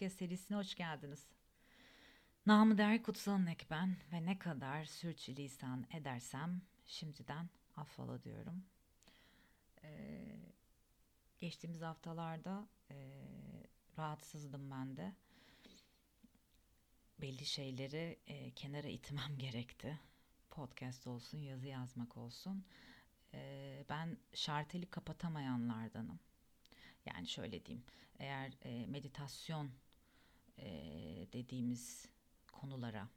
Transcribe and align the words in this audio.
Podcast 0.00 0.18
serisine 0.18 0.56
hoş 0.56 0.74
geldiniz. 0.74 1.26
Namı 2.46 2.78
değer 2.78 3.02
Kutsal'ın 3.02 3.48
ben 3.70 3.96
ve 4.12 4.26
ne 4.26 4.38
kadar 4.38 4.84
sürçülisan 4.84 5.86
edersem 5.92 6.62
şimdiden 6.86 7.48
affola 7.76 8.22
diyorum. 8.22 8.64
Ee, 9.84 10.26
geçtiğimiz 11.38 11.80
haftalarda 11.80 12.68
e, 12.90 12.96
rahatsızdım 13.98 14.70
ben 14.70 14.96
de. 14.96 15.12
Belli 17.20 17.46
şeyleri 17.46 18.18
e, 18.26 18.50
kenara 18.50 18.88
itmem 18.88 19.34
gerekti. 19.38 20.00
Podcast 20.50 21.06
olsun, 21.06 21.38
yazı 21.38 21.68
yazmak 21.68 22.16
olsun. 22.16 22.64
E, 23.34 23.84
ben 23.88 24.18
şarteli 24.34 24.86
kapatamayanlardanım. 24.86 26.20
Yani 27.06 27.26
şöyle 27.26 27.66
diyeyim, 27.66 27.84
eğer 28.18 28.52
e, 28.62 28.86
meditasyon 28.86 29.70
dediğimiz 31.32 32.06
konulara, 32.52 33.08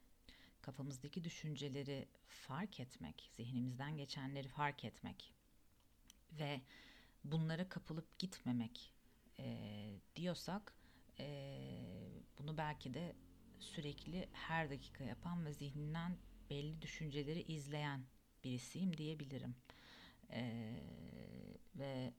kafamızdaki 0.62 1.24
düşünceleri 1.24 2.08
fark 2.26 2.80
etmek, 2.80 3.30
zihnimizden 3.36 3.96
geçenleri 3.96 4.48
fark 4.48 4.84
etmek 4.84 5.34
ve 6.32 6.60
bunlara 7.24 7.68
kapılıp 7.68 8.18
gitmemek 8.18 8.92
e, 9.38 10.00
diyorsak, 10.16 10.74
e, 11.18 11.58
bunu 12.38 12.58
belki 12.58 12.94
de 12.94 13.16
sürekli 13.58 14.28
her 14.32 14.70
dakika 14.70 15.04
yapan 15.04 15.46
ve 15.46 15.52
zihninden 15.52 16.16
belli 16.50 16.82
düşünceleri 16.82 17.42
izleyen 17.42 18.04
birisiyim 18.44 18.96
diyebilirim. 18.96 19.54
E, 20.30 20.72
ve 21.76 22.12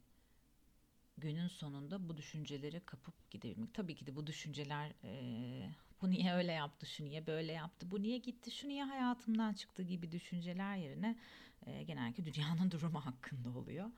günün 1.18 1.48
sonunda 1.48 2.10
bu 2.10 2.18
düşüncelere 2.18 2.80
kapıp 2.80 3.32
gidebilmek. 3.32 3.74
Tabii 3.74 3.96
ki 3.96 4.06
de 4.06 4.16
bu 4.16 4.28
düşünceler 4.28 4.94
e, 5.04 5.70
bu 6.02 6.10
niye 6.12 6.34
öyle 6.34 6.52
yaptı, 6.52 6.86
şu 6.86 7.06
niye 7.06 7.28
böyle 7.28 7.52
yaptı, 7.52 7.92
bu 7.92 8.02
niye 8.02 8.18
gitti, 8.18 8.52
şu 8.52 8.68
niye 8.68 8.84
hayatımdan 8.84 9.54
çıktı 9.54 9.84
gibi 9.84 10.12
düşünceler 10.12 10.78
yerine 10.78 11.18
e, 11.66 11.84
genellikle 11.84 12.26
dünyanın 12.26 12.72
durumu 12.72 13.06
hakkında 13.06 13.50
oluyor. 13.50 13.92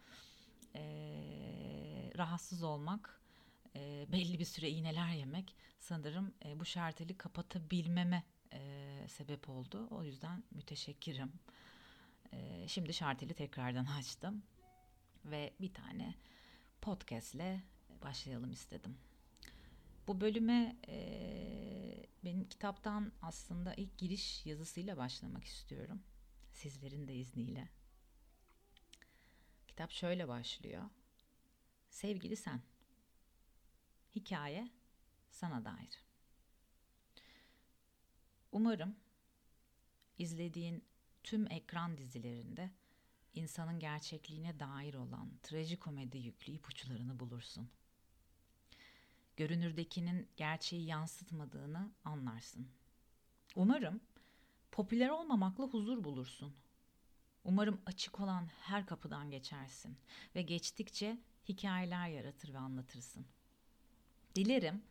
E, 0.75 0.83
rahatsız 2.17 2.63
olmak, 2.63 3.21
e, 3.75 4.05
belli 4.11 4.39
bir 4.39 4.45
süre 4.45 4.69
iğneler 4.69 5.13
yemek 5.13 5.55
sanırım 5.79 6.33
e, 6.45 6.59
bu 6.59 6.65
şarteli 6.65 7.17
kapatabilmeme 7.17 8.23
e, 8.53 9.05
sebep 9.07 9.49
oldu. 9.49 9.87
O 9.91 10.03
yüzden 10.03 10.43
müteşekkirim. 10.51 11.31
E, 12.33 12.67
şimdi 12.67 12.93
şarteli 12.93 13.33
tekrardan 13.33 13.85
açtım 13.99 14.43
ve 15.25 15.53
bir 15.61 15.73
tane 15.73 16.15
podcastle 16.81 17.63
başlayalım 18.01 18.51
istedim. 18.51 18.97
Bu 20.07 20.21
bölüme 20.21 20.75
e, 20.87 22.05
benim 22.23 22.49
kitaptan 22.49 23.11
aslında 23.21 23.73
ilk 23.73 23.97
giriş 23.97 24.45
yazısıyla 24.45 24.97
başlamak 24.97 25.43
istiyorum. 25.43 26.03
Sizlerin 26.53 27.07
de 27.07 27.15
izniyle. 27.15 27.69
Kitap 29.67 29.91
şöyle 29.91 30.27
başlıyor. 30.27 30.83
Sevgili 31.89 32.35
sen. 32.35 32.61
Hikaye 34.15 34.69
sana 35.29 35.65
dair. 35.65 36.05
Umarım 38.51 38.95
izlediğin 40.17 40.83
tüm 41.23 41.51
ekran 41.51 41.97
dizilerinde 41.97 42.71
insanın 43.37 43.79
gerçekliğine 43.79 44.59
dair 44.59 44.93
olan 44.93 45.29
trajikomedi 45.43 46.17
yüklü 46.17 46.53
ipuçlarını 46.53 47.19
bulursun. 47.19 47.69
Görünürdekinin 49.37 50.27
gerçeği 50.37 50.85
yansıtmadığını 50.85 51.91
anlarsın. 52.05 52.67
Umarım 53.55 54.01
popüler 54.71 55.09
olmamakla 55.09 55.63
huzur 55.63 56.03
bulursun. 56.03 56.55
Umarım 57.43 57.81
açık 57.85 58.19
olan 58.19 58.47
her 58.61 58.85
kapıdan 58.85 59.31
geçersin 59.31 59.97
ve 60.35 60.41
geçtikçe 60.41 61.17
hikayeler 61.49 62.07
yaratır 62.07 62.53
ve 62.53 62.57
anlatırsın. 62.57 63.25
Dilerim 64.35 64.83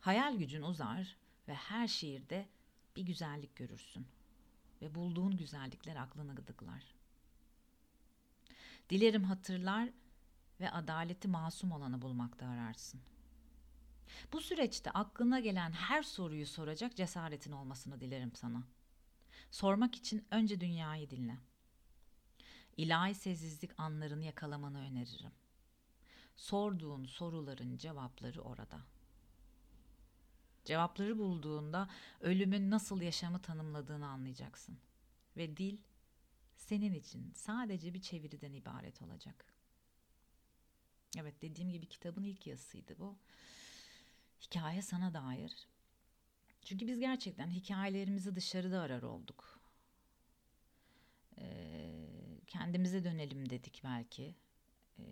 hayal 0.00 0.36
gücün 0.36 0.62
uzar 0.62 1.16
ve 1.48 1.54
her 1.54 1.88
şiirde 1.88 2.48
bir 2.96 3.02
güzellik 3.02 3.56
görürsün 3.56 4.06
ve 4.82 4.94
bulduğun 4.94 5.36
güzellikler 5.36 5.96
aklını 5.96 6.34
gıdıklar. 6.34 6.95
Dilerim 8.90 9.24
hatırlar 9.24 9.88
ve 10.60 10.70
adaleti 10.70 11.28
masum 11.28 11.72
olanı 11.72 12.02
bulmakta 12.02 12.46
ararsın. 12.46 13.00
Bu 14.32 14.40
süreçte 14.40 14.90
aklına 14.90 15.40
gelen 15.40 15.72
her 15.72 16.02
soruyu 16.02 16.46
soracak 16.46 16.96
cesaretin 16.96 17.52
olmasını 17.52 18.00
dilerim 18.00 18.32
sana. 18.34 18.62
Sormak 19.50 19.94
için 19.94 20.26
önce 20.30 20.60
dünyayı 20.60 21.10
dinle. 21.10 21.38
İlahi 22.76 23.14
sessizlik 23.14 23.80
anlarını 23.80 24.24
yakalamanı 24.24 24.78
öneririm. 24.78 25.32
Sorduğun 26.36 27.04
soruların 27.04 27.78
cevapları 27.78 28.42
orada. 28.42 28.80
Cevapları 30.64 31.18
bulduğunda 31.18 31.88
ölümün 32.20 32.70
nasıl 32.70 33.00
yaşamı 33.00 33.42
tanımladığını 33.42 34.08
anlayacaksın. 34.08 34.78
Ve 35.36 35.56
dil 35.56 35.78
senin 36.66 36.94
için 36.94 37.32
sadece 37.34 37.94
bir 37.94 38.00
çeviriden 38.00 38.52
ibaret 38.52 39.02
olacak. 39.02 39.44
Evet 41.18 41.42
dediğim 41.42 41.70
gibi 41.70 41.86
kitabın 41.86 42.22
ilk 42.22 42.46
yazısıydı 42.46 42.98
bu. 42.98 43.16
Hikaye 44.40 44.82
sana 44.82 45.14
dair. 45.14 45.68
Çünkü 46.62 46.86
biz 46.86 46.98
gerçekten 46.98 47.50
hikayelerimizi 47.50 48.36
dışarıda 48.36 48.80
arar 48.80 49.02
olduk. 49.02 49.60
Ee, 51.38 52.06
kendimize 52.46 53.04
dönelim 53.04 53.50
dedik 53.50 53.80
belki. 53.84 54.34
Ee, 54.98 55.02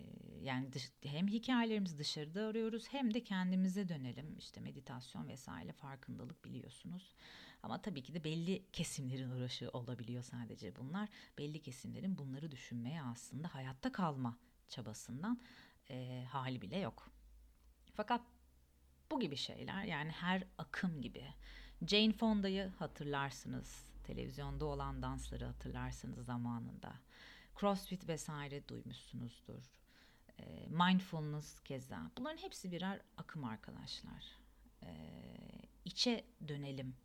yani 0.41 0.73
dış, 0.73 0.91
hem 1.03 1.27
hikayelerimizi 1.27 1.97
dışarıda 1.97 2.45
arıyoruz 2.45 2.87
hem 2.89 3.13
de 3.13 3.23
kendimize 3.23 3.89
dönelim. 3.89 4.37
İşte 4.37 4.61
meditasyon 4.61 5.27
vesaire 5.27 5.71
farkındalık 5.71 6.45
biliyorsunuz. 6.45 7.15
Ama 7.65 7.81
tabii 7.81 8.03
ki 8.03 8.13
de 8.13 8.23
belli 8.23 8.65
kesimlerin 8.71 9.29
uğraşı 9.29 9.69
olabiliyor 9.69 10.23
sadece 10.23 10.75
bunlar. 10.75 11.09
Belli 11.37 11.61
kesimlerin 11.61 12.17
bunları 12.17 12.51
düşünmeye 12.51 13.01
aslında 13.01 13.55
hayatta 13.55 13.91
kalma 13.91 14.37
çabasından 14.69 15.41
e, 15.89 16.25
hali 16.29 16.61
bile 16.61 16.77
yok. 16.77 17.09
Fakat 17.93 18.21
bu 19.11 19.19
gibi 19.19 19.35
şeyler 19.35 19.83
yani 19.83 20.11
her 20.11 20.43
akım 20.57 21.01
gibi. 21.01 21.23
Jane 21.87 22.13
Fonda'yı 22.13 22.71
hatırlarsınız. 22.79 23.85
Televizyonda 24.03 24.65
olan 24.65 25.01
dansları 25.01 25.45
hatırlarsınız 25.45 26.25
zamanında. 26.25 26.93
Crossfit 27.59 28.07
vesaire 28.07 28.67
duymuşsunuzdur. 28.67 29.63
E, 30.39 30.67
mindfulness 30.67 31.59
keza. 31.59 32.11
Bunların 32.17 32.37
hepsi 32.37 32.71
birer 32.71 33.01
akım 33.17 33.43
arkadaşlar. 33.43 34.25
E, 34.83 34.91
içe 35.85 36.25
dönelim 36.47 36.95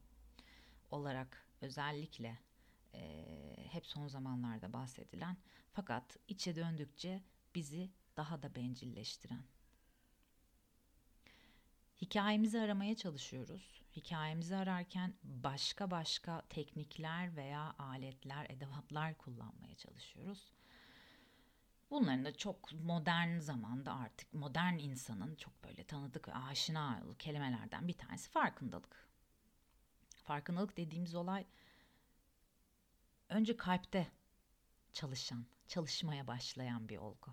olarak 0.91 1.47
özellikle 1.61 2.39
e, 2.95 3.27
hep 3.71 3.87
son 3.87 4.09
zamanlarda 4.09 4.73
bahsedilen 4.73 5.37
fakat 5.73 6.17
içe 6.29 6.57
döndükçe 6.57 7.23
bizi 7.55 7.91
daha 8.17 8.43
da 8.43 8.55
bencilleştiren. 8.55 9.43
Hikayemizi 12.01 12.61
aramaya 12.61 12.97
çalışıyoruz. 12.97 13.83
Hikayemizi 13.97 14.57
ararken 14.57 15.15
başka 15.23 15.91
başka 15.91 16.43
teknikler 16.49 17.37
veya 17.37 17.75
aletler, 17.79 18.47
edevatlar 18.51 19.19
kullanmaya 19.19 19.75
çalışıyoruz. 19.77 20.53
Bunların 21.91 22.25
da 22.25 22.37
çok 22.37 22.73
modern 22.73 23.39
zamanda 23.39 23.95
artık 23.95 24.35
modern 24.35 24.79
insanın 24.79 25.35
çok 25.35 25.65
böyle 25.65 25.85
tanıdık 25.85 26.29
aşina 26.29 27.03
kelimelerden 27.19 27.89
bir 27.89 27.93
tanesi 27.93 28.31
farkındalık. 28.31 29.10
Farkındalık 30.23 30.77
dediğimiz 30.77 31.15
olay 31.15 31.47
önce 33.29 33.57
kalpte 33.57 34.11
çalışan, 34.93 35.47
çalışmaya 35.69 36.27
başlayan 36.27 36.89
bir 36.89 36.97
olgu. 36.97 37.31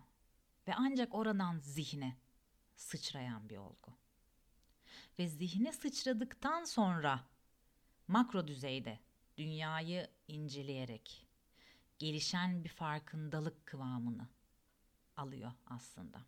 Ve 0.68 0.74
ancak 0.76 1.16
oradan 1.16 1.60
zihne 1.60 2.18
sıçrayan 2.76 3.50
bir 3.50 3.58
olgu. 3.58 3.94
Ve 5.20 5.28
zihne 5.28 5.74
sıçradıktan 5.74 6.64
sonra 6.64 7.26
makro 8.08 8.48
düzeyde 8.48 9.00
dünyayı 9.38 10.10
inceleyerek 10.28 11.28
gelişen 12.00 12.64
bir 12.64 12.70
farkındalık 12.70 13.66
kıvamını 13.66 14.28
alıyor 15.18 15.52
aslında. 15.66 16.26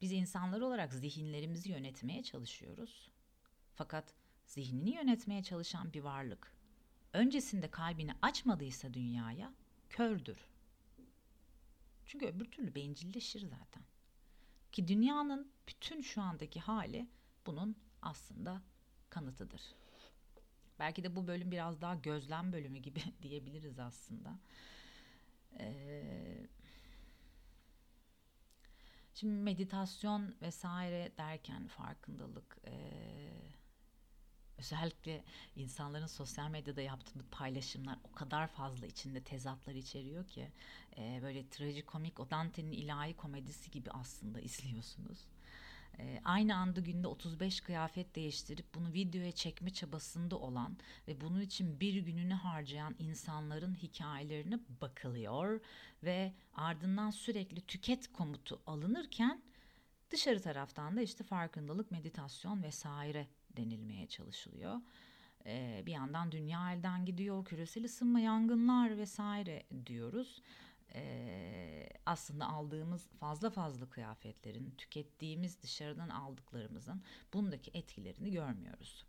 Biz 0.00 0.12
insanlar 0.12 0.60
olarak 0.60 0.92
zihinlerimizi 0.92 1.70
yönetmeye 1.70 2.22
çalışıyoruz. 2.22 3.10
Fakat 3.74 4.14
zihnini 4.50 4.90
yönetmeye 4.90 5.42
çalışan 5.42 5.92
bir 5.92 6.00
varlık 6.00 6.52
öncesinde 7.12 7.70
kalbini 7.70 8.12
açmadıysa 8.22 8.94
dünyaya 8.94 9.52
kördür. 9.90 10.38
Çünkü 12.06 12.26
öbür 12.26 12.44
türlü 12.44 12.74
bencilleşir 12.74 13.40
zaten. 13.40 13.82
Ki 14.72 14.88
dünyanın 14.88 15.52
bütün 15.68 16.00
şu 16.00 16.22
andaki 16.22 16.60
hali 16.60 17.08
bunun 17.46 17.76
aslında 18.02 18.62
kanıtıdır. 19.10 19.62
Belki 20.78 21.04
de 21.04 21.16
bu 21.16 21.26
bölüm 21.26 21.50
biraz 21.50 21.80
daha 21.80 21.94
gözlem 21.94 22.52
bölümü 22.52 22.78
gibi 22.78 23.00
diyebiliriz 23.22 23.78
aslında. 23.78 24.38
Ee, 25.58 26.46
şimdi 29.14 29.34
meditasyon 29.34 30.34
vesaire 30.42 31.12
derken 31.18 31.66
farkındalık, 31.66 32.58
e, 32.66 32.72
özellikle 34.60 35.24
insanların 35.56 36.06
sosyal 36.06 36.50
medyada 36.50 36.80
yaptığı 36.80 37.24
paylaşımlar 37.30 37.98
o 38.04 38.14
kadar 38.14 38.48
fazla 38.48 38.86
içinde 38.86 39.20
tezatlar 39.22 39.74
içeriyor 39.74 40.26
ki 40.26 40.48
e, 40.98 41.20
böyle 41.22 41.48
trajikomik 41.48 42.20
o 42.20 42.30
Dante'nin 42.30 42.72
ilahi 42.72 43.16
komedisi 43.16 43.70
gibi 43.70 43.90
aslında 43.90 44.40
izliyorsunuz. 44.50 45.18
E, 45.98 46.20
aynı 46.24 46.56
anda 46.56 46.80
günde 46.80 47.08
35 47.08 47.60
kıyafet 47.60 48.16
değiştirip 48.16 48.74
bunu 48.74 48.92
videoya 48.92 49.32
çekme 49.32 49.70
çabasında 49.70 50.38
olan 50.38 50.76
ve 51.08 51.20
bunun 51.20 51.40
için 51.40 51.80
bir 51.80 51.94
gününü 51.94 52.34
harcayan 52.34 52.96
insanların 52.98 53.74
hikayelerine 53.74 54.58
bakılıyor 54.80 55.60
ve 56.02 56.32
ardından 56.54 57.10
sürekli 57.10 57.60
tüket 57.60 58.12
komutu 58.12 58.60
alınırken 58.66 59.42
dışarı 60.10 60.42
taraftan 60.42 60.96
da 60.96 61.00
işte 61.02 61.24
farkındalık, 61.24 61.90
meditasyon 61.90 62.62
vesaire 62.62 63.28
denilmeye 63.56 64.06
çalışılıyor. 64.06 64.80
Ee, 65.46 65.82
bir 65.86 65.92
yandan 65.92 66.32
dünya 66.32 66.72
elden 66.72 67.04
gidiyor, 67.04 67.44
küresel 67.44 67.84
ısınma, 67.84 68.20
yangınlar 68.20 68.98
vesaire 68.98 69.62
diyoruz. 69.86 70.42
Ee, 70.94 71.88
aslında 72.06 72.46
aldığımız 72.46 73.08
fazla 73.08 73.50
fazla 73.50 73.90
kıyafetlerin, 73.90 74.74
tükettiğimiz 74.78 75.62
dışarıdan 75.62 76.08
aldıklarımızın 76.08 77.02
bundaki 77.32 77.70
etkilerini 77.74 78.30
görmüyoruz. 78.30 79.04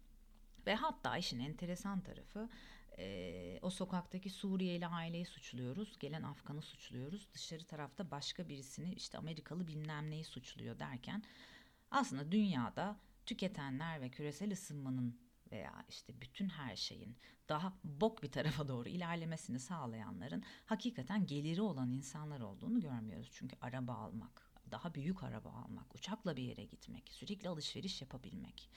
Ve 0.68 0.76
hatta 0.76 1.18
işin 1.18 1.40
enteresan 1.40 2.02
tarafı 2.02 2.50
e, 2.98 3.60
o 3.62 3.70
sokaktaki 3.70 4.30
Suriyeli 4.30 4.88
aileyi 4.88 5.26
suçluyoruz, 5.26 6.00
gelen 6.00 6.24
Afgan'ı 6.24 6.62
suçluyoruz, 6.62 7.28
dışarı 7.34 7.64
tarafta 7.64 8.12
başka 8.12 8.50
birisini 8.50 8.94
işte 8.94 9.18
Amerikalı 9.18 9.68
bilmem 9.68 10.10
neyi 10.10 10.24
suçluyor 10.24 10.80
derken 10.80 11.24
aslında 11.92 12.32
dünyada 12.32 12.96
tüketenler 13.26 14.02
ve 14.02 14.10
küresel 14.10 14.52
ısınmanın 14.52 15.20
veya 15.52 15.86
işte 15.90 16.22
bütün 16.22 16.50
her 16.50 16.76
şeyin 16.76 17.18
daha 17.50 17.74
bok 17.84 18.24
bir 18.24 18.32
tarafa 18.32 18.68
doğru 18.68 18.90
ilerlemesini 18.90 19.60
sağlayanların 19.60 20.44
hakikaten 20.66 21.26
geliri 21.26 21.62
olan 21.62 21.92
insanlar 21.92 22.40
olduğunu 22.40 22.80
görmüyoruz. 22.80 23.32
Çünkü 23.34 23.56
araba 23.62 23.94
almak, 23.94 24.52
daha 24.72 24.94
büyük 24.94 25.24
araba 25.24 25.50
almak, 25.50 25.96
uçakla 25.96 26.38
bir 26.38 26.44
yere 26.44 26.66
gitmek, 26.66 27.10
sürekli 27.14 27.50
alışveriş 27.50 28.02
yapabilmek. 28.02 28.70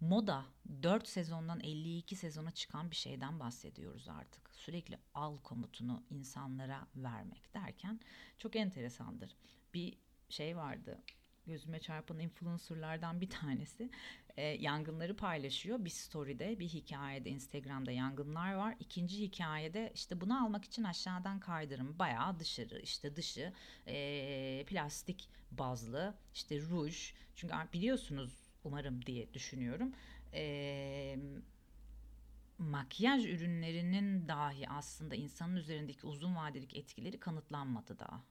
Moda 0.00 0.46
4 0.82 1.08
sezondan 1.08 1.60
52 1.60 2.16
sezona 2.16 2.50
çıkan 2.50 2.90
bir 2.90 2.96
şeyden 2.96 3.40
bahsediyoruz 3.40 4.08
artık. 4.08 4.50
Sürekli 4.54 4.98
al 5.14 5.38
komutunu 5.38 6.02
insanlara 6.10 6.86
vermek 6.96 7.54
derken 7.54 8.00
çok 8.38 8.56
enteresandır. 8.56 9.36
Bir 9.74 9.98
şey 10.28 10.56
vardı 10.56 11.02
gözüme 11.46 11.80
çarpan 11.80 12.18
influencerlardan 12.18 13.20
bir 13.20 13.30
tanesi 13.30 13.90
e, 14.36 14.42
yangınları 14.42 15.16
paylaşıyor. 15.16 15.84
Bir 15.84 15.90
story'de, 15.90 16.58
bir 16.58 16.68
hikayede 16.68 17.30
Instagram'da 17.30 17.90
yangınlar 17.90 18.54
var. 18.54 18.76
İkinci 18.80 19.20
hikayede 19.20 19.92
işte 19.94 20.20
bunu 20.20 20.44
almak 20.44 20.64
için 20.64 20.84
aşağıdan 20.84 21.40
kaydırım 21.40 21.98
bayağı 21.98 22.40
dışarı 22.40 22.80
işte 22.80 23.16
dışı 23.16 23.52
e, 23.86 24.64
plastik 24.66 25.28
bazlı 25.50 26.14
işte 26.34 26.60
ruj. 26.60 27.12
Çünkü 27.34 27.54
biliyorsunuz 27.72 28.32
umarım 28.64 29.06
diye 29.06 29.34
düşünüyorum. 29.34 29.92
E, 30.34 31.18
makyaj 32.58 33.26
ürünlerinin 33.26 34.28
dahi 34.28 34.68
aslında 34.68 35.14
insanın 35.14 35.56
üzerindeki 35.56 36.06
uzun 36.06 36.36
vadelik 36.36 36.76
etkileri 36.76 37.20
kanıtlanmadı 37.20 37.98
daha 37.98 38.22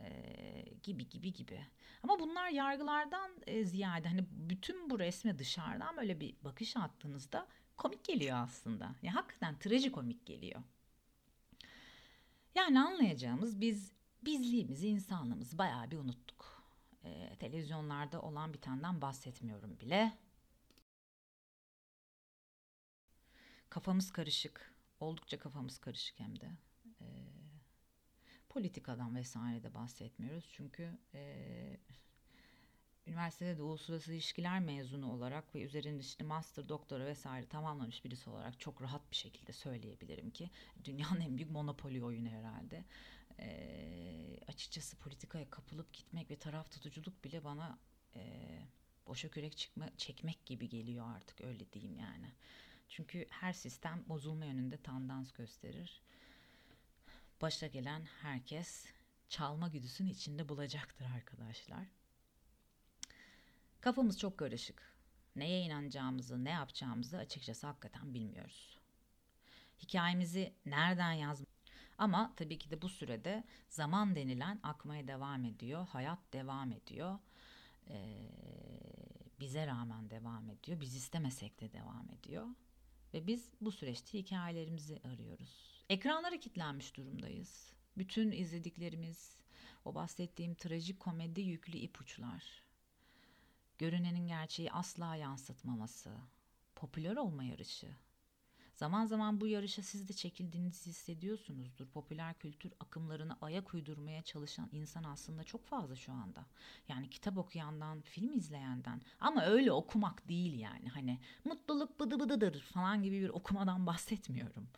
e, 0.00 0.64
gibi 0.82 1.08
gibi 1.08 1.32
gibi. 1.32 1.66
Ama 2.02 2.18
bunlar 2.18 2.48
yargılardan 2.48 3.30
e, 3.46 3.64
ziyade 3.64 4.08
hani 4.08 4.26
bütün 4.30 4.90
bu 4.90 4.98
resme 4.98 5.38
dışarıdan 5.38 5.96
böyle 5.96 6.20
bir 6.20 6.36
bakış 6.44 6.76
attığınızda 6.76 7.46
komik 7.76 8.04
geliyor 8.04 8.36
aslında. 8.36 8.94
Yani 9.02 9.14
hakikaten 9.14 9.58
trajikomik 9.58 10.26
geliyor. 10.26 10.62
Yani 12.54 12.80
anlayacağımız 12.80 13.60
biz 13.60 13.92
bizliğimizi, 14.22 14.88
insanlığımızı 14.88 15.58
bayağı 15.58 15.90
bir 15.90 15.96
unuttuk. 15.96 16.62
E, 17.04 17.36
televizyonlarda 17.38 18.22
olan 18.22 18.54
bitenden 18.54 19.02
bahsetmiyorum 19.02 19.80
bile. 19.80 20.18
Kafamız 23.70 24.10
karışık. 24.12 24.74
Oldukça 25.00 25.38
kafamız 25.38 25.78
karışık 25.78 26.20
hem 26.20 26.40
de. 26.40 26.50
E, 27.00 27.06
politikadan 28.58 29.14
vesaire 29.16 29.62
de 29.62 29.74
bahsetmiyoruz. 29.74 30.48
Çünkü 30.52 30.98
e, 31.14 31.20
üniversitede 33.06 33.58
de 33.58 33.62
uluslararası 33.62 34.12
ilişkiler 34.12 34.60
mezunu 34.60 35.12
olarak 35.12 35.54
ve 35.54 35.62
üzerinde 35.62 36.00
işte 36.00 36.24
master, 36.24 36.68
doktora 36.68 37.06
vesaire 37.06 37.46
tamamlamış 37.46 38.04
birisi 38.04 38.30
olarak 38.30 38.60
çok 38.60 38.82
rahat 38.82 39.10
bir 39.10 39.16
şekilde 39.16 39.52
söyleyebilirim 39.52 40.30
ki 40.30 40.50
dünyanın 40.84 41.20
en 41.20 41.36
büyük 41.36 41.50
monopoli 41.50 42.04
oyunu 42.04 42.28
herhalde. 42.28 42.84
E, 43.38 44.40
açıkçası 44.48 44.96
politikaya 44.96 45.50
kapılıp 45.50 45.92
gitmek 45.92 46.30
ve 46.30 46.36
taraf 46.36 46.70
tutuculuk 46.70 47.24
bile 47.24 47.44
bana 47.44 47.78
e, 48.16 48.22
boşa 49.06 49.28
kürek 49.28 49.56
çıkma, 49.56 49.96
çekmek 49.96 50.46
gibi 50.46 50.68
geliyor 50.68 51.06
artık 51.16 51.40
öyle 51.40 51.72
diyeyim 51.72 51.96
yani. 51.96 52.32
Çünkü 52.88 53.26
her 53.30 53.52
sistem 53.52 54.04
bozulma 54.08 54.44
yönünde 54.44 54.76
tendans 54.76 55.32
gösterir 55.32 56.02
başa 57.42 57.66
gelen 57.66 58.02
herkes 58.22 58.86
çalma 59.28 59.68
güdüsünün 59.68 60.08
içinde 60.08 60.48
bulacaktır 60.48 61.06
arkadaşlar. 61.16 61.86
Kafamız 63.80 64.18
çok 64.18 64.38
karışık. 64.38 64.94
Neye 65.36 65.62
inanacağımızı, 65.62 66.44
ne 66.44 66.50
yapacağımızı 66.50 67.18
açıkçası 67.18 67.66
hakikaten 67.66 68.14
bilmiyoruz. 68.14 68.78
Hikayemizi 69.82 70.52
nereden 70.66 71.12
yaz? 71.12 71.42
Ama 71.98 72.32
tabii 72.36 72.58
ki 72.58 72.70
de 72.70 72.82
bu 72.82 72.88
sürede 72.88 73.44
zaman 73.68 74.16
denilen 74.16 74.60
akmaya 74.62 75.08
devam 75.08 75.44
ediyor, 75.44 75.86
hayat 75.86 76.18
devam 76.32 76.72
ediyor. 76.72 77.18
Ee, 77.88 78.30
bize 79.40 79.66
rağmen 79.66 80.10
devam 80.10 80.50
ediyor, 80.50 80.80
biz 80.80 80.96
istemesek 80.96 81.60
de 81.60 81.72
devam 81.72 82.10
ediyor. 82.10 82.46
Ve 83.14 83.26
biz 83.26 83.50
bu 83.60 83.72
süreçte 83.72 84.18
hikayelerimizi 84.18 85.00
arıyoruz 85.04 85.77
Ekranlara 85.88 86.40
kilitlenmiş 86.40 86.96
durumdayız. 86.96 87.72
Bütün 87.98 88.32
izlediklerimiz, 88.32 89.36
o 89.84 89.94
bahsettiğim 89.94 90.54
trajik 90.54 91.00
komedi 91.00 91.40
yüklü 91.40 91.78
ipuçlar, 91.78 92.62
görünenin 93.78 94.26
gerçeği 94.26 94.72
asla 94.72 95.16
yansıtmaması, 95.16 96.16
popüler 96.74 97.16
olma 97.16 97.44
yarışı, 97.44 97.88
Zaman 98.78 99.06
zaman 99.06 99.40
bu 99.40 99.46
yarışa 99.46 99.82
siz 99.82 100.08
de 100.08 100.12
çekildiğinizi 100.12 100.90
hissediyorsunuzdur. 100.90 101.86
Popüler 101.86 102.34
kültür 102.34 102.72
akımlarına 102.80 103.38
ayak 103.40 103.74
uydurmaya 103.74 104.22
çalışan 104.22 104.68
insan 104.72 105.04
aslında 105.04 105.44
çok 105.44 105.64
fazla 105.64 105.96
şu 105.96 106.12
anda. 106.12 106.46
Yani 106.88 107.10
kitap 107.10 107.38
okuyandan, 107.38 108.00
film 108.00 108.32
izleyenden 108.32 109.00
ama 109.20 109.44
öyle 109.44 109.72
okumak 109.72 110.28
değil 110.28 110.58
yani. 110.58 110.88
Hani 110.88 111.18
mutluluk 111.44 112.00
bıdı 112.00 112.20
bıdıdır 112.20 112.60
falan 112.60 113.02
gibi 113.02 113.20
bir 113.20 113.28
okumadan 113.28 113.86
bahsetmiyorum. 113.86 114.68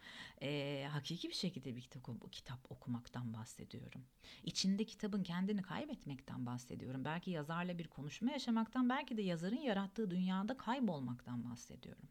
Ee, 0.43 0.89
hakiki 0.93 1.29
bir 1.29 1.35
şekilde 1.35 1.77
bir 1.77 1.81
kitap, 1.81 2.33
kitap 2.33 2.73
okumaktan 2.73 3.35
bahsediyorum. 3.35 4.05
İçinde 4.45 4.85
kitabın 4.85 5.23
kendini 5.23 5.63
kaybetmekten 5.63 6.47
bahsediyorum. 6.47 7.05
Belki 7.05 7.31
yazarla 7.31 7.79
bir 7.79 7.89
konuşma 7.89 8.33
yaşamaktan, 8.33 8.89
belki 8.89 9.17
de 9.17 9.23
yazarın 9.23 9.61
yarattığı 9.61 10.11
dünyada 10.11 10.57
kaybolmaktan 10.57 11.45
bahsediyorum. 11.45 12.09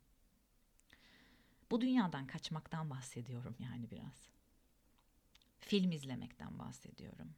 Bu 1.72 1.82
dünyadan 1.82 2.28
kaçmaktan 2.28 2.90
bahsediyorum 2.90 3.56
yani 3.60 3.92
biraz. 3.92 4.30
Film 5.60 5.92
izlemekten 5.92 6.60
bahsediyorum. 6.60 7.36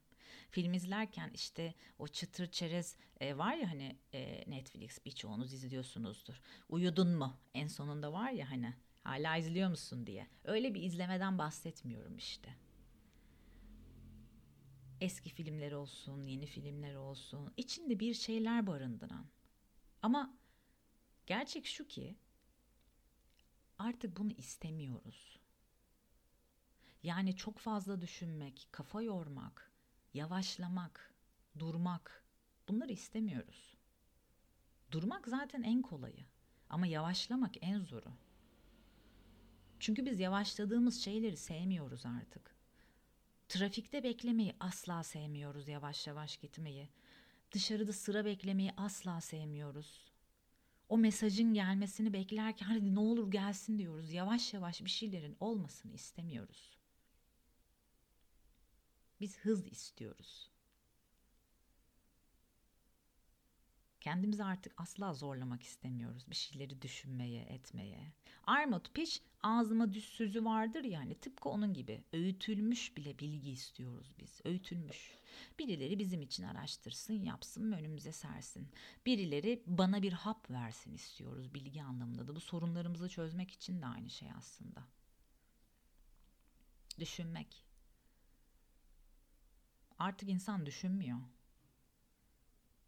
Film 0.52 0.74
izlerken 0.74 1.32
işte 1.34 1.74
o 2.00 2.08
çıtır 2.08 2.52
çerez 2.52 2.96
e, 3.20 3.38
var 3.38 3.56
ya 3.56 3.72
hani 3.72 3.98
e, 4.14 4.44
Netflix 4.48 5.06
birçoğunuz 5.06 5.54
izliyorsunuzdur. 5.54 6.42
Uyudun 6.70 7.10
mu? 7.10 7.38
En 7.54 7.68
sonunda 7.68 8.14
var 8.14 8.32
ya 8.32 8.52
hani 8.52 8.74
hala 9.04 9.38
izliyor 9.38 9.70
musun 9.70 10.08
diye. 10.08 10.28
Öyle 10.44 10.74
bir 10.74 10.84
izlemeden 10.84 11.38
bahsetmiyorum 11.38 12.18
işte. 12.18 12.56
Eski 15.02 15.30
filmler 15.30 15.72
olsun, 15.72 16.24
yeni 16.24 16.46
filmler 16.46 16.96
olsun, 16.96 17.54
içinde 17.58 18.00
bir 18.00 18.14
şeyler 18.14 18.68
barındıran. 18.68 19.26
Ama 20.02 20.38
gerçek 21.28 21.66
şu 21.66 21.88
ki 21.88 22.16
artık 23.82 24.18
bunu 24.18 24.32
istemiyoruz. 24.32 25.40
Yani 27.04 27.36
çok 27.36 27.60
fazla 27.60 28.02
düşünmek, 28.02 28.68
kafa 28.72 29.02
yormak, 29.02 29.72
yavaşlamak, 30.14 31.14
durmak 31.60 32.24
bunları 32.68 32.92
istemiyoruz. 32.92 33.78
Durmak 34.92 35.28
zaten 35.28 35.64
en 35.64 35.82
kolayı. 35.82 36.26
Ama 36.70 36.88
yavaşlamak 36.88 37.52
en 37.62 37.80
zoru. 37.80 38.14
Çünkü 39.80 40.06
biz 40.06 40.20
yavaşladığımız 40.20 41.02
şeyleri 41.02 41.38
sevmiyoruz 41.38 42.06
artık. 42.06 42.56
Trafikte 43.50 44.04
beklemeyi 44.04 44.56
asla 44.60 45.04
sevmiyoruz 45.04 45.68
yavaş 45.68 46.08
yavaş 46.08 46.38
gitmeyi. 46.38 46.90
Dışarıda 47.52 47.94
sıra 47.94 48.26
beklemeyi 48.26 48.72
asla 48.78 49.22
sevmiyoruz. 49.22 50.11
O 50.92 50.98
mesajın 50.98 51.54
gelmesini 51.54 52.14
beklerken 52.14 52.66
hadi 52.66 52.96
ne 52.96 53.00
olur 53.00 53.32
gelsin 53.32 53.78
diyoruz. 53.78 54.12
Yavaş 54.12 54.54
yavaş 54.54 54.82
bir 54.82 54.90
şeylerin 54.90 55.38
olmasını 55.40 55.94
istemiyoruz. 55.94 56.78
Biz 59.22 59.40
hız 59.40 59.68
istiyoruz. 59.68 60.50
Kendimizi 64.02 64.44
artık 64.44 64.74
asla 64.78 65.14
zorlamak 65.14 65.64
istemiyoruz. 65.64 66.30
Bir 66.30 66.36
şeyleri 66.36 66.82
düşünmeye, 66.82 67.42
etmeye. 67.42 68.14
Armut 68.44 68.94
piş 68.94 69.22
ağzıma 69.44 69.94
düz 69.94 70.04
sözü 70.04 70.46
vardır 70.46 70.84
yani 70.84 71.16
tıpkı 71.16 71.50
onun 71.50 71.74
gibi. 71.74 72.04
Öğütülmüş 72.14 72.98
bile 72.98 73.20
bilgi 73.20 73.52
istiyoruz 73.52 74.14
biz. 74.20 74.42
Öğütülmüş. 74.44 75.12
Birileri 75.60 76.00
bizim 76.00 76.22
için 76.22 76.44
araştırsın, 76.44 77.14
yapsın 77.14 77.72
ve 77.72 77.76
önümüze 77.76 78.12
sersin. 78.12 78.68
Birileri 79.06 79.64
bana 79.66 80.02
bir 80.02 80.14
hap 80.14 80.52
versin 80.52 80.94
istiyoruz 80.94 81.54
bilgi 81.54 81.84
anlamında 81.84 82.28
da. 82.28 82.36
Bu 82.36 82.40
sorunlarımızı 82.40 83.10
çözmek 83.10 83.52
için 83.52 83.82
de 83.82 83.86
aynı 83.86 84.10
şey 84.10 84.30
aslında. 84.38 84.84
Düşünmek. 87.00 87.66
Artık 90.00 90.30
insan 90.30 90.66
düşünmüyor. 90.66 91.20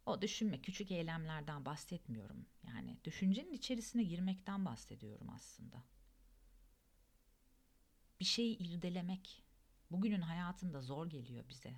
O 0.06 0.22
düşünme, 0.22 0.62
küçük 0.62 0.90
eylemlerden 0.90 1.64
bahsetmiyorum. 1.64 2.46
Yani 2.66 2.96
düşüncenin 3.04 3.52
içerisine 3.52 4.02
girmekten 4.02 4.64
bahsediyorum 4.64 5.30
aslında. 5.30 5.82
Bir 8.20 8.24
şeyi 8.24 8.58
irdelemek 8.58 9.44
bugünün 9.90 10.20
hayatında 10.20 10.80
zor 10.80 11.06
geliyor 11.06 11.48
bize. 11.48 11.74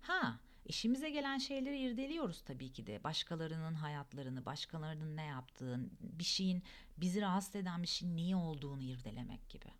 Ha, 0.00 0.40
işimize 0.64 1.10
gelen 1.10 1.38
şeyleri 1.38 1.78
irdeliyoruz 1.78 2.42
tabii 2.42 2.72
ki 2.72 2.86
de. 2.86 3.04
Başkalarının 3.04 3.74
hayatlarını, 3.74 4.46
başkalarının 4.46 5.16
ne 5.16 5.24
yaptığını, 5.24 5.90
bir 6.00 6.24
şeyin 6.24 6.62
bizi 6.96 7.20
rahatsız 7.20 7.56
eden 7.56 7.82
bir 7.82 7.88
şeyin 7.88 8.16
niye 8.16 8.36
olduğunu 8.36 8.82
irdelemek 8.82 9.48
gibi. 9.48 9.72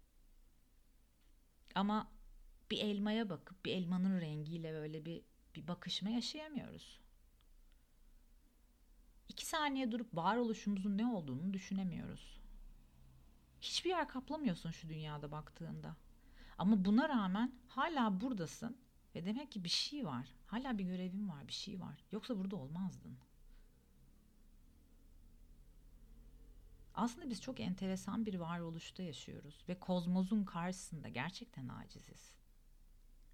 Ama 1.75 2.13
bir 2.71 2.79
elmaya 2.79 3.29
bakıp 3.29 3.65
bir 3.65 3.73
elmanın 3.73 4.21
rengiyle 4.21 4.73
böyle 4.73 5.05
bir 5.05 5.23
bir 5.55 5.69
bakışma 5.69 6.11
yaşayamıyoruz. 6.11 7.01
İki 9.29 9.47
saniye 9.47 9.93
durup 9.93 10.17
varoluşumuzun 10.17 10.99
ne 10.99 11.07
olduğunu 11.07 11.53
düşünemiyoruz. 11.53 12.41
Hiçbir 13.61 13.91
yer 13.91 14.09
kaplamıyorsun 14.09 14.71
şu 14.71 14.89
dünyada 14.89 15.31
baktığında. 15.31 15.97
Ama 16.59 16.85
buna 16.85 17.09
rağmen 17.09 17.53
hala 17.69 18.21
buradasın 18.21 18.77
ve 19.15 19.25
demek 19.25 19.53
ki 19.53 19.65
bir 19.65 19.69
şey 19.69 20.05
var. 20.05 20.29
Hala 20.47 20.79
bir 20.79 20.85
görevin 20.85 21.29
var, 21.29 21.49
bir 21.49 21.53
şey 21.53 21.81
var. 21.81 22.05
Yoksa 22.13 22.39
burada 22.39 22.57
olmazdın. 22.57 23.19
Aslında 26.95 27.31
biz 27.31 27.41
çok 27.41 27.61
enteresan 27.61 28.27
bir 28.27 28.35
varoluşta 28.35 29.03
yaşıyoruz 29.03 29.65
ve 29.69 29.79
kozmozun 29.81 30.45
karşısında 30.45 31.09
gerçekten 31.09 31.69
aciziz. 31.69 32.37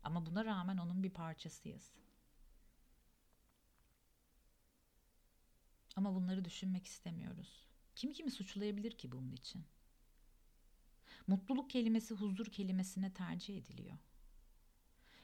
Ama 0.02 0.26
buna 0.26 0.44
rağmen 0.44 0.76
onun 0.76 1.02
bir 1.02 1.10
parçasıyız. 1.10 1.92
Ama 5.96 6.14
bunları 6.14 6.44
düşünmek 6.44 6.86
istemiyoruz. 6.86 7.66
Kim 7.94 8.12
kimi 8.12 8.30
suçlayabilir 8.30 8.92
ki 8.92 9.12
bunun 9.12 9.32
için? 9.32 9.64
Mutluluk 11.26 11.70
kelimesi 11.70 12.14
huzur 12.14 12.46
kelimesine 12.46 13.12
tercih 13.14 13.58
ediliyor. 13.58 13.98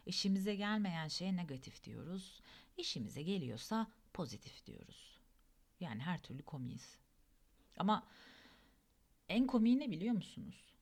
İşimize 0.06 0.54
gelmeyen 0.54 1.08
şeye 1.08 1.36
negatif 1.36 1.84
diyoruz. 1.84 2.40
İşimize 2.76 3.22
geliyorsa 3.22 3.92
pozitif 4.12 4.66
diyoruz. 4.66 5.20
Yani 5.80 6.02
her 6.02 6.22
türlü 6.22 6.42
komiyiz. 6.42 6.98
Ama 7.76 8.08
en 9.28 9.46
komiği 9.46 9.78
ne 9.78 9.90
biliyor 9.90 10.14
musunuz? 10.14 10.74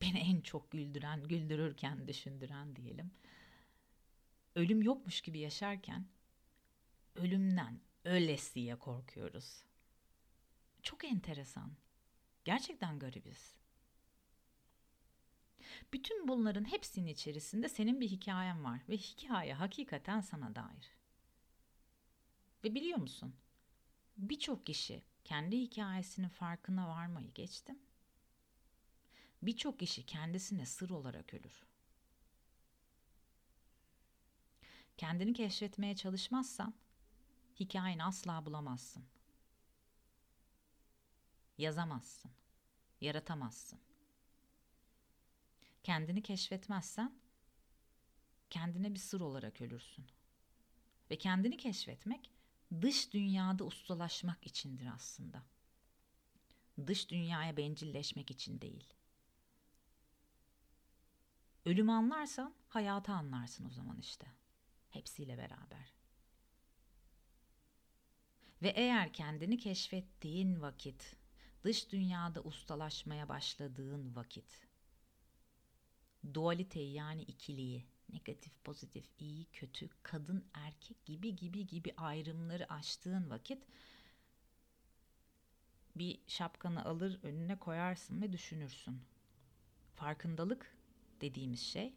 Beni 0.00 0.18
en 0.18 0.40
çok 0.40 0.70
güldüren, 0.70 1.28
güldürürken 1.28 2.08
düşündüren 2.08 2.76
diyelim. 2.76 3.10
Ölüm 4.54 4.82
yokmuş 4.82 5.20
gibi 5.20 5.38
yaşarken 5.38 6.06
ölümden 7.14 7.80
ölesiye 8.04 8.76
korkuyoruz. 8.76 9.64
Çok 10.82 11.04
enteresan. 11.04 11.72
Gerçekten 12.44 12.98
garibiz. 12.98 13.54
Bütün 15.92 16.28
bunların 16.28 16.64
hepsinin 16.64 17.06
içerisinde 17.06 17.68
senin 17.68 18.00
bir 18.00 18.08
hikayen 18.08 18.64
var 18.64 18.80
ve 18.88 18.96
hikaye 18.96 19.54
hakikaten 19.54 20.20
sana 20.20 20.54
dair. 20.54 20.96
Ve 22.64 22.74
biliyor 22.74 22.98
musun? 22.98 23.34
Birçok 24.16 24.66
kişi 24.66 25.02
kendi 25.24 25.60
hikayesinin 25.60 26.28
farkına 26.28 26.88
varmayı 26.88 27.34
geçtim. 27.34 27.78
Birçok 29.42 29.78
kişi 29.78 30.06
kendisine 30.06 30.66
sır 30.66 30.90
olarak 30.90 31.34
ölür. 31.34 31.66
Kendini 34.96 35.32
keşfetmeye 35.32 35.96
çalışmazsan 35.96 36.74
hikayeni 37.60 38.04
asla 38.04 38.46
bulamazsın. 38.46 39.04
Yazamazsın. 41.58 42.30
Yaratamazsın. 43.00 43.78
Kendini 45.82 46.22
keşfetmezsen 46.22 47.18
kendine 48.50 48.94
bir 48.94 48.98
sır 48.98 49.20
olarak 49.20 49.60
ölürsün. 49.60 50.06
Ve 51.10 51.18
kendini 51.18 51.56
keşfetmek 51.56 52.30
dış 52.80 53.12
dünyada 53.12 53.64
ustalaşmak 53.64 54.46
içindir 54.46 54.86
aslında. 54.94 55.42
Dış 56.86 57.10
dünyaya 57.10 57.56
bencilleşmek 57.56 58.30
için 58.30 58.60
değil. 58.60 58.94
Ölümü 61.64 61.92
anlarsan 61.92 62.54
hayatı 62.68 63.12
anlarsın 63.12 63.64
o 63.64 63.70
zaman 63.70 63.98
işte. 63.98 64.26
Hepsiyle 64.90 65.38
beraber. 65.38 65.97
Ve 68.62 68.68
eğer 68.68 69.12
kendini 69.12 69.58
keşfettiğin 69.58 70.60
vakit, 70.60 71.16
dış 71.64 71.92
dünyada 71.92 72.42
ustalaşmaya 72.42 73.28
başladığın 73.28 74.16
vakit, 74.16 74.66
dualiteyi 76.34 76.92
yani 76.92 77.22
ikiliği, 77.22 77.86
negatif, 78.12 78.64
pozitif, 78.64 79.04
iyi, 79.18 79.44
kötü, 79.44 79.88
kadın, 80.02 80.44
erkek 80.54 81.04
gibi 81.04 81.36
gibi 81.36 81.66
gibi 81.66 81.94
ayrımları 81.96 82.72
aştığın 82.72 83.30
vakit 83.30 83.66
bir 85.96 86.20
şapkanı 86.26 86.84
alır 86.84 87.18
önüne 87.22 87.58
koyarsın 87.58 88.22
ve 88.22 88.32
düşünürsün. 88.32 89.02
Farkındalık 89.94 90.76
dediğimiz 91.20 91.60
şey 91.60 91.94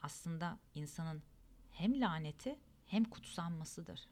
aslında 0.00 0.58
insanın 0.74 1.22
hem 1.70 2.00
laneti 2.00 2.58
hem 2.86 3.04
kutsanmasıdır. 3.04 4.08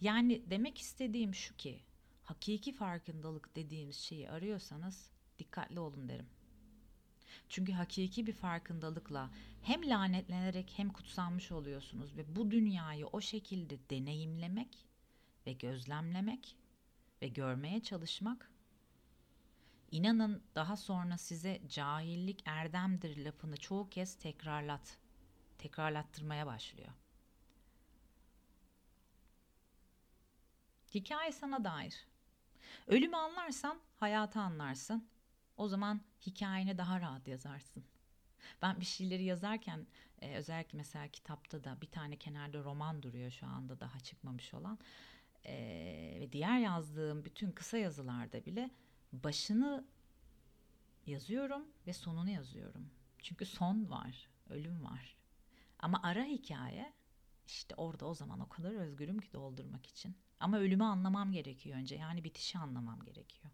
Yani 0.00 0.42
demek 0.50 0.78
istediğim 0.78 1.34
şu 1.34 1.56
ki 1.56 1.80
hakiki 2.22 2.72
farkındalık 2.72 3.56
dediğimiz 3.56 3.96
şeyi 3.96 4.30
arıyorsanız 4.30 5.10
dikkatli 5.38 5.80
olun 5.80 6.08
derim. 6.08 6.26
Çünkü 7.48 7.72
hakiki 7.72 8.26
bir 8.26 8.32
farkındalıkla 8.32 9.30
hem 9.62 9.88
lanetlenerek 9.88 10.72
hem 10.76 10.90
kutsanmış 10.90 11.52
oluyorsunuz 11.52 12.16
ve 12.16 12.36
bu 12.36 12.50
dünyayı 12.50 13.06
o 13.06 13.20
şekilde 13.20 13.90
deneyimlemek 13.90 14.86
ve 15.46 15.52
gözlemlemek 15.52 16.56
ve 17.22 17.28
görmeye 17.28 17.82
çalışmak 17.82 18.50
inanın 19.90 20.42
daha 20.54 20.76
sonra 20.76 21.18
size 21.18 21.62
cahillik 21.68 22.42
erdemdir 22.46 23.24
lafını 23.24 23.56
çoğu 23.56 23.88
kez 23.88 24.14
tekrarlat 24.14 24.98
tekrarlattırmaya 25.58 26.46
başlıyor. 26.46 26.92
Hikaye 30.94 31.32
sana 31.32 31.64
dair. 31.64 32.06
Ölümü 32.86 33.16
anlarsan 33.16 33.80
hayatı 33.96 34.40
anlarsın. 34.40 35.08
O 35.56 35.68
zaman 35.68 36.00
hikayeni 36.26 36.78
daha 36.78 37.00
rahat 37.00 37.28
yazarsın. 37.28 37.84
Ben 38.62 38.80
bir 38.80 38.84
şeyleri 38.84 39.24
yazarken 39.24 39.86
e, 40.20 40.36
özellikle 40.36 40.76
mesela 40.78 41.08
kitapta 41.08 41.64
da 41.64 41.80
bir 41.80 41.86
tane 41.86 42.16
kenarda 42.16 42.64
roman 42.64 43.02
duruyor 43.02 43.30
şu 43.30 43.46
anda 43.46 43.80
daha 43.80 44.00
çıkmamış 44.00 44.54
olan. 44.54 44.78
E, 45.44 45.54
ve 46.20 46.32
diğer 46.32 46.58
yazdığım 46.58 47.24
bütün 47.24 47.52
kısa 47.52 47.78
yazılarda 47.78 48.46
bile 48.46 48.70
başını 49.12 49.84
yazıyorum 51.06 51.68
ve 51.86 51.92
sonunu 51.92 52.30
yazıyorum. 52.30 52.90
Çünkü 53.18 53.46
son 53.46 53.90
var, 53.90 54.28
ölüm 54.50 54.84
var. 54.84 55.16
Ama 55.78 56.00
ara 56.02 56.24
hikaye 56.24 56.92
İşte 57.46 57.74
orada 57.74 58.06
o 58.06 58.14
zaman 58.14 58.40
o 58.40 58.48
kadar 58.48 58.74
özgürüm 58.74 59.18
ki 59.18 59.32
doldurmak 59.32 59.86
için. 59.86 60.16
Ama 60.40 60.58
ölümü 60.58 60.84
anlamam 60.84 61.32
gerekiyor 61.32 61.78
önce. 61.78 61.94
Yani 61.94 62.24
bitişi 62.24 62.58
anlamam 62.58 63.02
gerekiyor. 63.02 63.52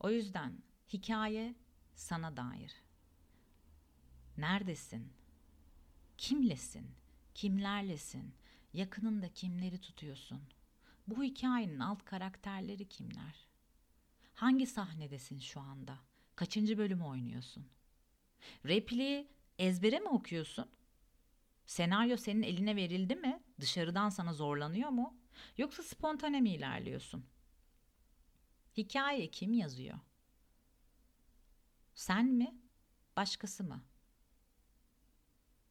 O 0.00 0.10
yüzden 0.10 0.62
hikaye 0.92 1.54
sana 1.94 2.36
dair. 2.36 2.72
Neredesin? 4.38 5.12
Kimlesin? 6.18 6.90
Kimlerlesin? 7.34 8.34
Yakınında 8.72 9.28
kimleri 9.28 9.80
tutuyorsun? 9.80 10.40
Bu 11.06 11.22
hikayenin 11.22 11.78
alt 11.78 12.04
karakterleri 12.04 12.88
kimler? 12.88 13.46
Hangi 14.34 14.66
sahnedesin 14.66 15.38
şu 15.38 15.60
anda? 15.60 15.98
Kaçıncı 16.36 16.78
bölümü 16.78 17.04
oynuyorsun? 17.04 17.66
Repliği 18.64 19.28
ezbere 19.58 20.00
mi 20.00 20.08
okuyorsun? 20.08 20.66
Senaryo 21.66 22.16
senin 22.16 22.42
eline 22.42 22.76
verildi 22.76 23.16
mi? 23.16 23.42
Dışarıdan 23.60 24.08
sana 24.08 24.32
zorlanıyor 24.32 24.88
mu? 24.90 25.16
Yoksa 25.58 25.82
spontane 25.82 26.40
mi 26.40 26.50
ilerliyorsun? 26.50 27.26
Hikaye 28.76 29.30
kim 29.30 29.52
yazıyor? 29.52 29.98
Sen 31.94 32.26
mi? 32.26 32.58
Başkası 33.16 33.64
mı? 33.64 33.84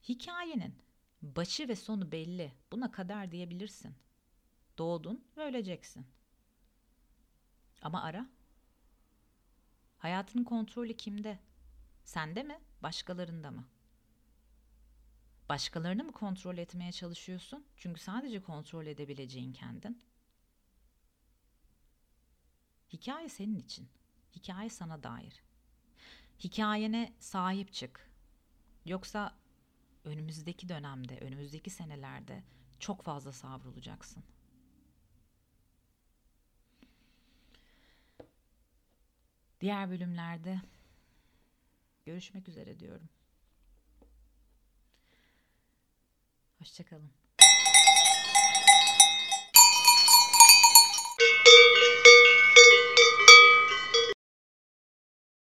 Hikayenin 0.09 0.75
başı 1.21 1.67
ve 1.67 1.75
sonu 1.75 2.12
belli. 2.12 2.53
Buna 2.71 2.91
kadar 2.91 3.31
diyebilirsin. 3.31 3.95
Doğdun 4.77 5.27
ve 5.38 5.41
öleceksin. 5.41 6.05
Ama 7.81 8.03
ara. 8.03 8.29
Hayatının 9.97 10.43
kontrolü 10.43 10.97
kimde? 10.97 11.39
Sende 12.03 12.43
mi? 12.43 12.59
Başkalarında 12.83 13.51
mı? 13.51 13.67
Başkalarını 15.50 16.03
mı 16.03 16.12
kontrol 16.12 16.57
etmeye 16.57 16.91
çalışıyorsun? 16.91 17.65
Çünkü 17.77 18.01
sadece 18.01 18.41
kontrol 18.41 18.85
edebileceğin 18.85 19.53
kendin. 19.53 20.01
Hikaye 22.93 23.29
senin 23.29 23.59
için. 23.59 23.88
Hikaye 24.35 24.69
sana 24.69 25.03
dair. 25.03 25.43
Hikayene 26.39 27.13
sahip 27.19 27.73
çık. 27.73 28.09
Yoksa 28.85 29.35
önümüzdeki 30.03 30.69
dönemde, 30.69 31.19
önümüzdeki 31.19 31.69
senelerde 31.69 32.43
çok 32.79 33.03
fazla 33.03 33.31
savrulacaksın. 33.31 34.23
Diğer 39.62 39.89
bölümlerde 39.89 40.62
görüşmek 42.05 42.50
üzere 42.50 42.79
diyorum. 42.79 43.09
Hoşçakalın. 46.63 47.12